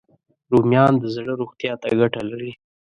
[0.51, 2.51] رومیان د زړه روغتیا ته ګټه لري